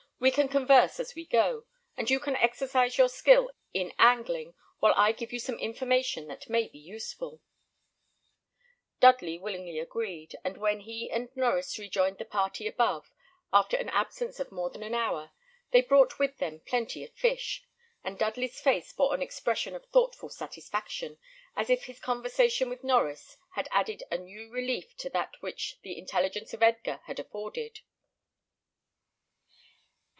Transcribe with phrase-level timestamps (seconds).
[0.21, 1.65] "We can converse as we go;
[1.97, 6.47] and you can exercise your skill in angling, while I give you some information that
[6.47, 7.41] may be useful."
[8.99, 13.11] Dudley willingly agreed; and when he and Norries rejoined the party above,
[13.51, 15.31] after an absence of more than an hour,
[15.71, 17.65] they brought with them plenty of fish,
[18.03, 21.17] and Dudley's face bore an expression of thoughtful satisfaction,
[21.55, 25.97] as if his conversation with Norries had added a new relief to that which the
[25.97, 27.79] intelligence of Edgar had afforded.